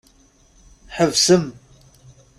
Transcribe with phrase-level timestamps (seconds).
[0.95, 1.45] Ḥebsem!